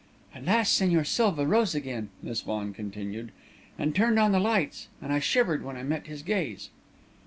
"At 0.33 0.45
last, 0.45 0.81
Señor 0.81 1.05
Silva 1.05 1.45
rose 1.45 1.75
again," 1.75 2.09
Miss 2.23 2.41
Vaughan 2.41 2.73
continued, 2.73 3.31
"and 3.77 3.93
turned 3.93 4.17
on 4.17 4.31
the 4.31 4.39
lights, 4.39 4.87
and 4.99 5.13
I 5.13 5.19
shivered 5.19 5.63
when 5.63 5.77
I 5.77 5.83
met 5.83 6.07
his 6.07 6.23
gaze. 6.23 6.71